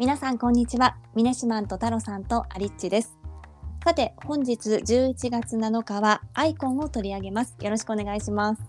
[0.00, 3.18] 皆さんこんにちはミネシマンと太郎さんとアリッチです
[3.84, 8.62] さて本日11月7日はアイコンを取り上げますよろしくお願いします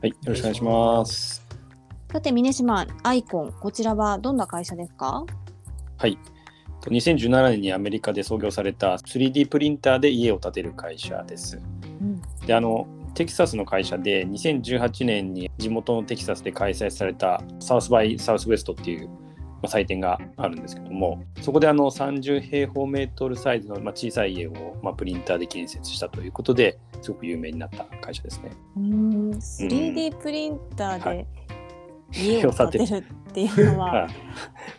[0.00, 1.46] はい、よろしくお願いします。
[2.10, 5.26] さてミネシマンアイコンこちらはどんな会社ですか？
[5.98, 6.18] はい。
[6.80, 11.60] と2017年にアメリカで創業された 3D プリンターで家を建てる会社です。
[12.00, 19.31] うんで、あの、テキサスの会社で2018年に地元のテキサスで開催されたサウスバイ・サウスウェストっていう、まあ、
[19.68, 28.52] 祭典があるんですけどもそこであの30平方メートルサイズの、まあ、小さい家を、まあ、プリンターで建設したということですごく有名になった会社ですね。
[28.76, 31.26] うーん 3D プリンターはで
[32.14, 32.36] い。
[32.36, 34.10] 家を建てるっていうのは はい。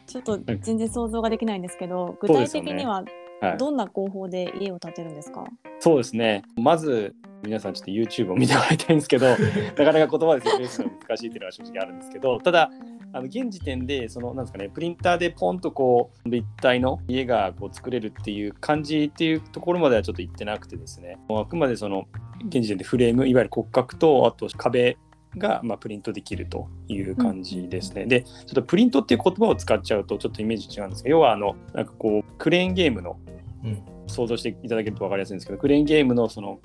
[0.05, 3.03] ちょっと全然想像ができないんですけど具体的には
[3.43, 3.57] はい。
[3.57, 5.43] どんな工法で家を建てるんですか、
[5.81, 6.43] そうですね。
[6.55, 9.27] まず皆さんちょっと YouTube を見てもらいたいんですけど、
[9.77, 12.71] なかなか言葉で説明するのが難しいっていうのは正直あるんですけど、ただ
[13.13, 22.05] あの現時点でそのなんですかね、プリンターでポンとこう立体の家がこう作れるっていう感じっていうところまではちょっと行ってなくてですね、あくまでその
[22.47, 24.97] 現時点でフレームいわゆる骨格とあと壁
[25.37, 28.05] がまあプリントできるという感じですね。
[28.05, 33.17] で、ちょっとプリントっていう言葉を使っちゃうとちょっとイメージ違うんですけど、要はあのなんかこうクレーンゲームの
[33.63, 33.83] うん。
[34.05, 36.59] 想像していただけると分かりやすいんですけどクレーンゲームのその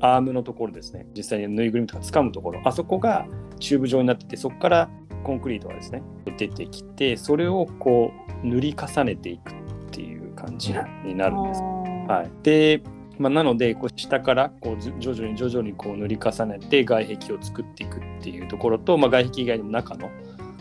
[0.00, 1.06] アームのところですね。
[1.16, 2.60] 実際にぬいぐるみとか掴むところ。
[2.64, 3.26] あそこが
[3.58, 4.90] チューブ状になっててそこから
[5.22, 6.02] コンクリートがですね
[6.36, 9.54] 出てきてそれをこう塗り重ねていくっ
[9.90, 11.62] ていう感じなになるんです。
[12.08, 12.82] はい、で、
[13.18, 20.10] まあ、なのでこう下からこうず徐々に徐々にこう塗り重ねて外壁を作っていくっていうところと、まあ、外壁以外にも中の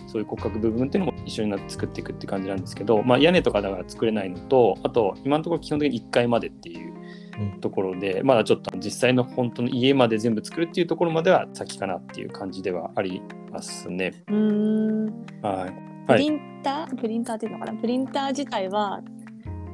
[0.07, 7.00] そういう骨格部分っていうのも一緒になって作っていくって感じなんですけど、まあ、屋根とかだから作れないのとあと今のところ基本的に1階までっていううん
[7.59, 14.23] ところでまだちょっと実際の本当の家まで全部作るっていうところまでは先かなっていう感じではありますね。
[15.41, 15.73] はい、はい、
[16.07, 17.73] プリンター、プリンターっていうのかな？
[17.79, 19.01] プリンター自体は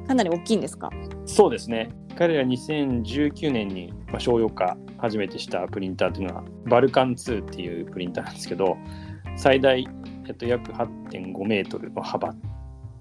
[0.06, 0.90] かなり大きいんですか？
[1.26, 1.90] そうですね。
[2.16, 8.76] 彼ら2019年にまあ商用化初めてしたプリンターっていうのはバルカン2っていうプリンターなんですけど
[9.36, 9.86] 最大、
[10.26, 12.36] えっと、約8.5メートルの幅っ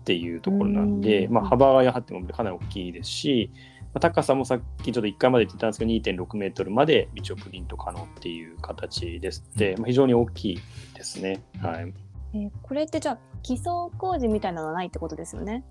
[0.03, 1.33] ていうところなんで、うん。
[1.33, 3.51] まあ、幅が8.5メートルかなり大きいですし、
[3.97, 10.59] まあ高さもさっきちょっと1回まで言ってたんですけど2.6メートルまで一応プリント可能っていう形ですので、まあ、非常に大きい
[10.93, 11.41] ですね。
[11.59, 11.93] はい
[12.33, 15.63] えーこれってじゃあ基礎工事みたいなのはないってことですよね？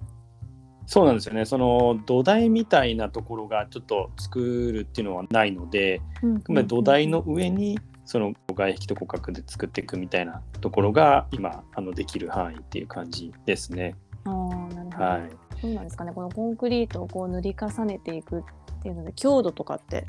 [0.86, 1.44] そうなんですよね。
[1.44, 13.94] その土台みたいなところがちょっと作るっていうのはないので、あくまで土台の上にその外壁と骨格で作っていくみたいなところが今あのできる範囲っていう感じですね。
[14.24, 15.45] あーなるほど、はい。
[15.60, 18.42] そうなんですかねこのコンクリートをこう塗り重ねていくっ
[18.82, 20.06] ていうので強度とかって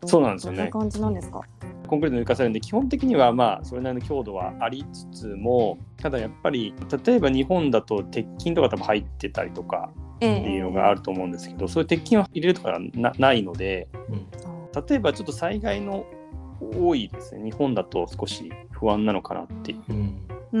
[0.00, 0.58] どそうなんですよね。
[0.58, 1.42] どんな感じなんですか？
[1.86, 6.74] コンクリートに浮かされるんで基本的にはまあそれなりの強度はありつつもただやっぱり
[7.06, 9.90] 例えば日本だと鉄筋とか多分入ってたりとか
[10.20, 14.26] えっていうのがあると思うんですけど、そういう鉄筋を入れるとかはなないのでうん。
[14.88, 16.06] 例えばちょっと災害の
[16.78, 17.44] 多いですね。
[17.44, 19.82] 日本だと少し不安なのかなっていう。
[19.90, 20.16] うん。
[20.52, 20.60] うー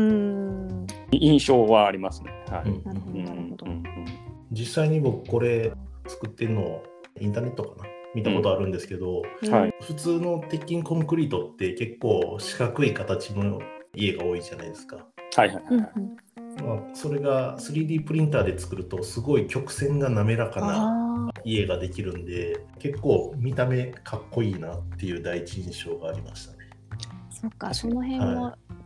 [0.81, 0.81] ん
[1.12, 2.30] 印象はありますね。
[2.48, 2.68] はい。
[2.68, 2.84] うん。
[2.84, 3.82] なるほどうんなるほど、うん
[4.54, 5.72] 実際に僕これ
[6.06, 6.84] 作ってるのを
[7.18, 7.88] インターネットかな。
[8.14, 9.74] 見たことあるんですけど、うんはい。
[9.80, 13.60] 普通の鉄筋コンクリートって結構四角い形の
[13.94, 15.06] 家が多いじゃないですか。
[15.36, 15.90] はいはいうんはい。
[16.62, 26.58] まあ、それが 3D プリンターで作るとすごい曲線が滑らかなあ家ができるんで結構見た目かっこいいなっていう第一印象がありましたね。
[26.90, 28.18] ーそっかその辺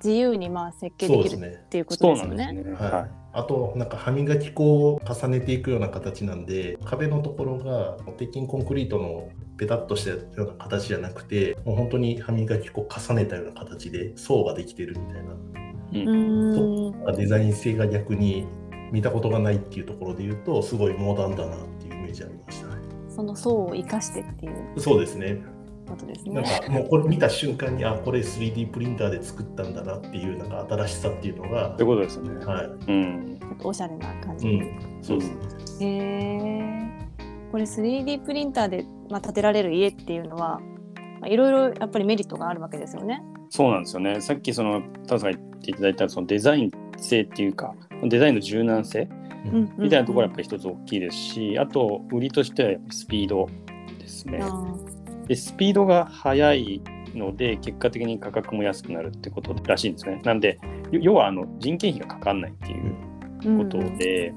[0.03, 2.45] 自由にまあ設計できるそうですねっていうことそうですよね。
[2.47, 2.75] なんですね。
[2.75, 3.11] はいはい。
[3.33, 18.47] あとなんか歯磨き粉を重ねていくような形なんで壁のところが鉄筋コンクリートのペタッとしたような形じゃなくてもう本当に歯磨き粉を重ねたような形で層ができてるみたいなうーんデザイン性が逆に
[18.91, 22.77] 見たことがないっていうところで言うとすごいモダンだなっていうイメージありましたね。
[23.11, 25.43] その層を生かしてっていうそうですね。
[25.87, 26.61] ことですなんね。
[26.65, 32.45] かもうこれ見た瞬間にあこれ 3D プリンターで作ったんだなっていうなんか新しさっていうのがということですよね。
[32.45, 32.67] はい。
[32.67, 33.39] うん。
[33.41, 34.49] ちょっとおしゃれな感じ。
[34.49, 34.99] うん。
[35.03, 35.87] そうですね。
[35.87, 37.07] へえ。
[37.51, 40.61] これ 3D プリンターで、まあ、建てられる家っていうのは、
[41.21, 43.23] まあ、いろいろやっぱりメリットがあるわけですよね。
[43.49, 44.21] そうなんですよね。
[44.21, 49.09] さっきそのタさんが言っていただいたそのデザイン性っていうかデザインの柔軟性
[49.47, 53.49] うんみたいなところはやっぱり一つ大きいですし、あと売りとしてはやっぱりスピード
[54.01, 54.41] ですね。
[55.27, 56.83] でスピードが速い
[57.15, 60.21] ので結果的に価格も安くなるってことらしいんですね。
[60.25, 60.59] なんで
[60.93, 64.33] 要はあの人件費がかかんないっていうことで,、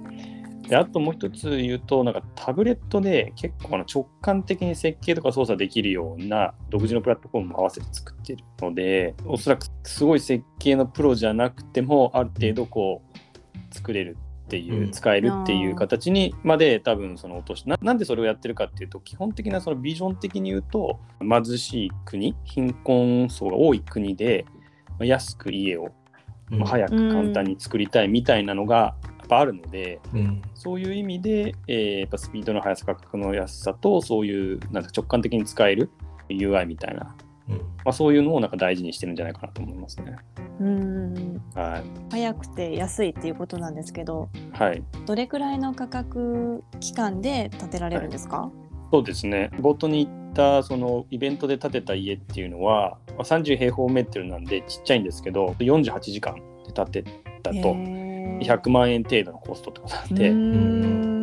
[0.68, 14.18] であともう一つ言うとなんかタブレットで結構あの直感的に設計とか操作できるような独自のプラットフォームも合わせて作ってるのでおそらくすごい設計のプロじゃなくてもある程度こう作れる
[14.50, 14.92] っていう、うん。
[14.92, 24.46] 使えるっていう形にまで多分その落としななんでそれをやってるかっていうと基本的なそのビジョン的に言うと貧しい国貧困層が多い国で
[24.92, 25.92] まあ安く家を
[26.66, 30.42] 早く簡単に作りたいみたいなのがやっぱあるので、うん。
[30.56, 35.92] そういう意味で、えーやっぱスピードの速さ価格の安さとそういうなんか直感的に使える
[36.30, 37.16] UI みたいな、
[37.48, 37.58] うん。
[37.58, 40.16] まあ、そういうのをなんか大事にしてるんじゃないかなと思いますね。
[40.60, 44.84] うんはい、早くて安いっていうことなんですけどはい。
[45.06, 48.52] どれくらいの価格期間で建てられるんですか、
[48.92, 49.50] そうですね。
[49.56, 56.36] 冒頭に言ったそのイベントで建てた家っていうのはまあ30平方メートルなんでちっちゃいんですけど48時間
[56.66, 57.04] で建て
[57.44, 57.58] たと。
[57.58, 58.10] へー。
[58.40, 61.19] 100万円程度のコストってことなんうで,、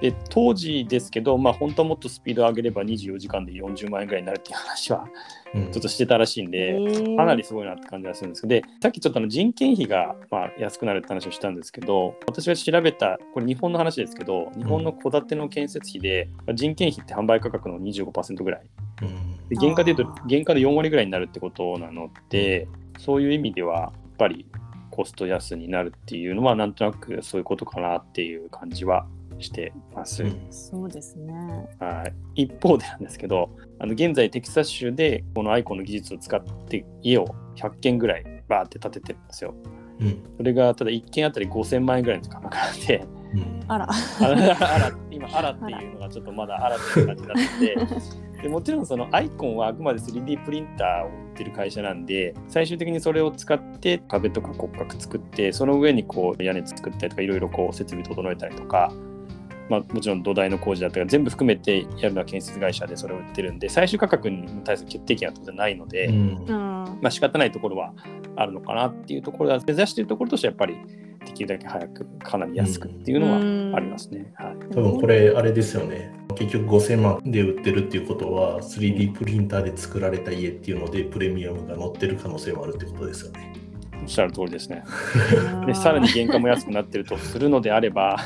[0.00, 5.08] で当時ですけど、まあ、本当はもっとスピードを上げれば24時間で40万円ぐらいになるっていう話は
[5.54, 5.72] うん。
[5.72, 6.76] ちょっとしてたらしいんで、
[7.16, 18.62] かなりすごいなって感じがするんですけどでさっきちょっとあの人件費がまあ安くなるって話をしたんですけど私が調べたこれ日本の話ですけど日本の戸建ての建設費で人件費って販売価格の25%ぐらい。
[19.02, 19.48] うん。
[19.48, 22.68] で原価で言うとあ原価で4割ぐらいになるってことなので
[22.98, 24.46] そういう意味ではやっぱり
[24.90, 29.06] コスト安になるっていうのはなんとなくそういうことかなっていう感じは
[29.40, 30.22] してます。
[30.22, 31.34] うんそうですね。
[31.78, 32.04] は
[32.36, 39.54] い一方でなんですけどあの現在テキサス州でこのアイコンの技術を使って家を100軒ぐらいバーって建ててるんですよ。
[40.00, 43.04] うんそれがただ1軒あたり5000万円ぐらいの価格なんで
[43.34, 43.88] うんあら。
[43.90, 58.92] あらあら今あらっていうのがちょっとまだあらっていう感じになっててでもちろんそのアイコンはあくまで 3D プリンターを売ってる会社なんで最終的にそれを使って壁とか骨格作ってその上にこう屋根作ったりとかいろいろこう設備整えたりとか、
[59.68, 66.14] まあ、もちろん土台の工事だったり全部含めてやるのは建設会社でそれを売ってるんで最終価格に対する決定権は当然ないので、うん。
[66.14, 66.48] うん。
[66.48, 67.92] まあ仕方ないところは
[68.36, 70.76] あるのかなっていうところは目指しているところとしてはやっぱり
[71.24, 74.32] できるだけ早くかなり安くっていうのはありますね。
[74.36, 74.56] はい。
[74.72, 76.14] 多分これあれですよね。
[76.36, 83.52] 結局5000万で売ってるっていうことは 3D プリンターで作られた家っていうのでプレミアムが乗ってる可能性はあるってことですよね。
[84.02, 84.84] おっしゃる通りですね。
[85.66, 88.18] でさらに原価も安くなってるとするのであれば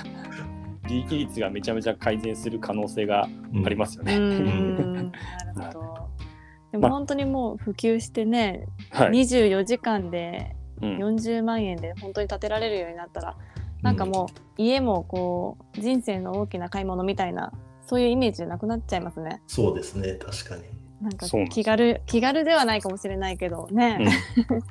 [0.90, 3.28] 利益率がめちゃめちゃ改善する可能性が
[3.64, 4.18] ありますようね。
[4.18, 5.12] ん。
[5.54, 6.10] なるほど。
[6.72, 13.36] でまあも本当にもう普及してね、はい、24時間でうん40万円で本当に建てられるようになったら、
[13.82, 17.52] なんかもう家もこう人生の大きな買い物みたいな
[17.86, 19.42] そういうイメージじゃなくなっちゃいますね。
[19.46, 20.62] そうですね確かに
[21.00, 23.98] なんか気軽気軽ではないかもしれないけどね。
[24.00, 24.62] うん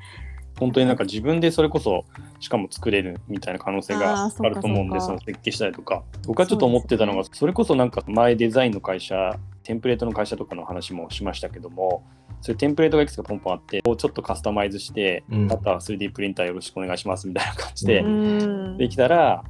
[0.59, 2.05] 本当になんか自分でそれこそ
[2.39, 6.03] しかも作れるみたいな可能性があると思うんでその設計したりとか。
[6.27, 12.03] 僕はちょっと思ってたのがそ,、れこそなんか前デザインの会社テンプレートの会社とかの話もしましたけども
[12.41, 15.51] そういうテンプレートがいくつかポンポンあってこうちょっとカスタマイズして、うん。
[15.51, 18.03] あとは 3D プリンターよろしくお願いしますみたいな感じで、
[18.77, 19.43] できたら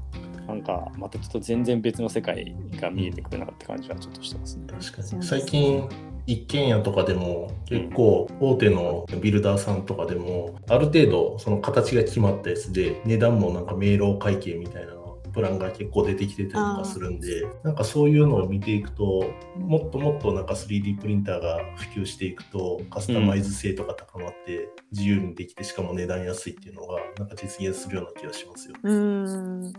[0.48, 4.64] なんかまたちょっと全然別の世界が見えてくるなって感じはちょっとしてますね。
[4.68, 5.24] 確かに。
[5.24, 5.88] 最近
[6.32, 14.94] 一軒家とかでも結構大手のビルダーさんとかでもある程度その形が決まったやつで値段もなんか明朗会計みたいな
[15.34, 28.76] プランが結構出てきてたりとかするんでなんかそういうのを見ていくともっともっとなんか 3D プリンターが普及していくとカスタマイズ性とか高まって自由にできてしかも値段安いっていうのがなんか実現するような気がしますよ。
[28.84, 29.74] うん。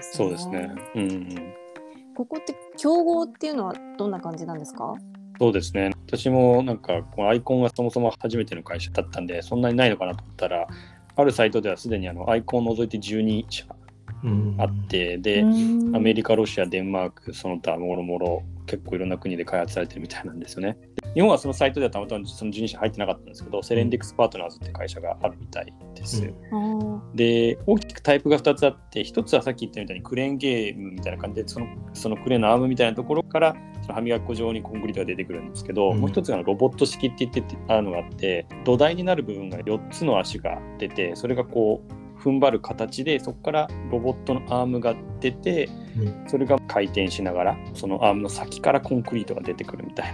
[0.00, 0.70] そうですね。
[0.96, 1.28] うんうん
[2.14, 4.94] ここって競合っていうのはどんな感じなんですか？
[5.42, 5.90] そうですね。
[6.06, 10.68] 私もなんかこのアイコンがそもそも初めての会社だったんで、そんなにないのかなと思ったら、
[11.16, 13.66] あるサイトではすでにあのアイコンを除いて12社
[14.22, 20.78] うんあって、で、アメリカ、ロシア、デンマーク、その他もろもろ結構いろんな国で開発されてるみたいなんですよね。
[21.14, 26.24] 日本はそのサイトではたまたまその12社入ってなかったんですけど、セレンディクスパートナーズって会社があるみたいです。
[26.52, 26.96] うん。
[26.96, 35.98] あで大きくタイプが2つあって1つはさっき言ったみたいにクレーンゲームみたいな感じでそのそのクレーンのアームみたいなところからその歯磨き粉状にコンクリートが出てくるんですけど、うん。
[35.98, 45.68] もう1つがロボット式って言っててあるのがあって土台になる部分が4つの足が出てそれがこう踏ん張る形でそこからロボットのアームが出て
[45.98, 46.24] うん。
[46.26, 50.12] それが回転しながらそのアームの先からコンクリートが出てくるみたい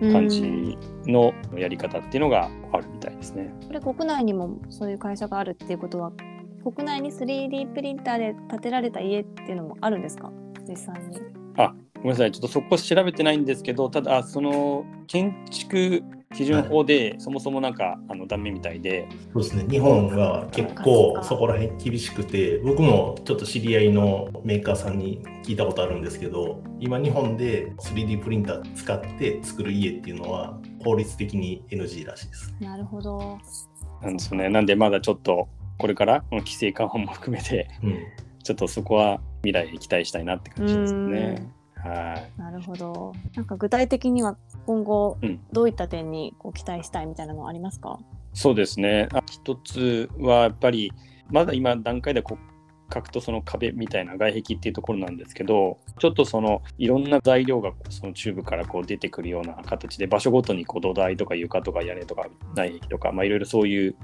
[0.00, 3.52] な感じのやり方っていうのがあるみたいですね。
[3.66, 6.12] これ国内にもそういう会社があるっていうことは
[6.64, 10.32] 国内に 3D プリンターで建てられた家っていうのもあるんですか？
[10.66, 11.18] 実際に。
[11.96, 16.02] ごめんなさい、ちょっとそこ調べてないんですけど、ただ、あその建築
[16.34, 32.54] 基準法でそもそもなんか、あのダメみたいで、そうですね、日本が結構そこら辺厳しくて、僕もちょっと知り合いのメーカーさんに聞いたことあるんですけど、今日本で 3D プリンター使って作る家っていうのは法律的に NG らしいです。
[32.60, 33.38] なるほど。
[34.02, 34.48] なんですよね。
[34.48, 35.48] なんで、まだちょっと
[35.78, 37.98] これからこの規制緩和も含めて、うん、
[38.42, 41.48] ちょっとそこは未来へ期待したいなって感じですね。
[41.82, 42.40] はい。
[42.40, 43.12] なるほど。
[43.34, 44.36] なんか具体的には
[44.66, 47.98] 今後うんどういった点にこう期待したいみたいなのはありますか？
[48.34, 49.08] そうですね。
[49.12, 50.92] あ一つはやっぱり
[51.30, 52.40] まだ今段階では骨
[52.88, 63.94] 格とその壁みたいな外壁っていうところなんですけどちょっとそのいろんな材料がそのチューブからこう出てくるような形で場所ごとにこう土台とか床とか屋根とか内壁とかまあいろいろそういう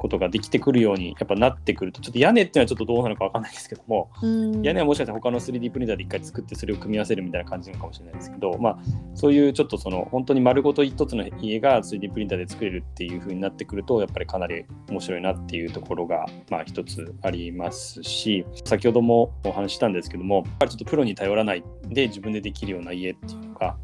[0.00, 4.62] ことができてくるようにやっぱなってくるとちょっと屋根っていうのはちょっとどうなのかわかんないですけどもうん。
[4.62, 8.78] 屋根はもしかしたら他の 3D プリンターで一回作ってそれを組み合わせるみたいな感じなのかもしれないですけど、まあ、
[9.14, 23.76] そういうちょっとその本当に丸ごと一つの家が 3D プリンターで作れるっていう風になってくるとやっぱりかなり面白いなっていうところがまあ一つありますし先ほどもお話ししたんですけどもやっぱりちょっとプロに頼らないで自分でできるような家っていうのが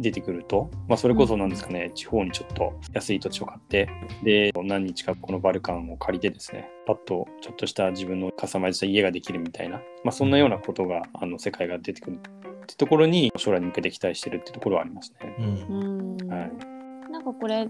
[0.00, 3.88] 出てくると、まあ、それこそなんですかね、地方にちょっと安い土地を買って。
[4.22, 6.68] で何日かこのバルカンを借りてですね。
[6.86, 12.18] パッとちょっとした自分のカスタマイズした家ができるみたいな、まあ、そんなようなことがあの世界が出てくるっ
[12.66, 15.36] てところに将来に向けて期待してるってところはありますね。
[15.38, 16.16] うん。
[16.18, 16.30] うん。
[16.30, 17.12] はい。
[17.12, 17.68] なんかこれ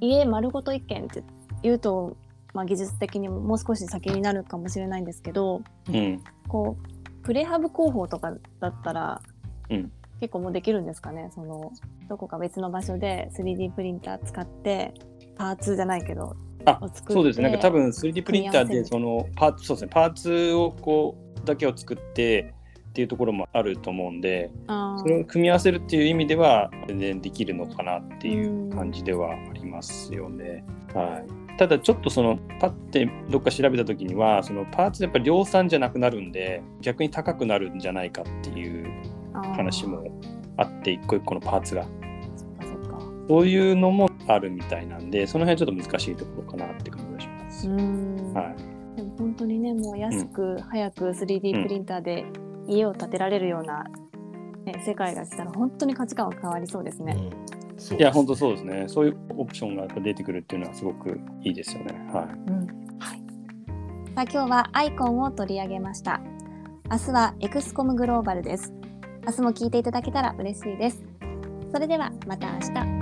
[0.00, 1.22] 家丸ごと一軒って
[1.62, 2.16] 言うと、
[2.52, 9.22] まあ、技術的にももう少し先になるかもしれないんですけどうん、こうプレハブ工法とかだったら、
[9.68, 11.30] うん結構もうできるんですかね？
[11.34, 11.72] その
[12.08, 14.94] どこか別の場所で 3D プリンター使って
[15.36, 16.36] パーツじゃないけど
[16.66, 17.44] あそうですね。
[17.44, 19.90] なんか多分 3D プリンターでそのパーツそうですね。
[19.92, 22.54] パーツをこうだけを作って
[22.90, 30.64] っていうところもあると思うんであそれを組み合わせるっていう意味では全然できるのかなっていう感じではありますよね。
[30.92, 38.89] はい、ただちょっとそのパッてどっか調べた時にはそのパーツやっぱり量産じゃなくなるんで逆に高くなるんじゃないかっていう
[39.42, 40.04] 話も
[40.56, 41.84] あって一個一個のパーツが。
[41.84, 42.98] そっかそっか。
[43.28, 47.68] そういうのもあるみたいなんでその辺はちょっと難しいところかなって感じがします。
[47.68, 48.32] うん。
[48.34, 48.96] はい。
[48.96, 52.24] でも本当にねもう安く早く 3D プリンターで
[52.66, 53.84] 家を建てられるような、
[54.64, 57.16] ね、世界が来たら本当に価値観は変わりそうですね。
[57.16, 57.78] うん。
[57.78, 58.84] そういや本当そうですね。
[58.88, 61.92] そういうオプションが出てくるっていうのはすごくいいですよね。
[62.12, 62.50] はい。
[62.50, 62.66] うん。
[62.98, 63.18] はい、
[64.14, 66.20] さあ今日はアイコンを取り上げました。
[66.90, 68.74] 明日はエクスコムグローバルです。
[69.26, 71.02] 明日も聞いていただけたら嬉しいです。
[71.72, 72.99] それではまた明日。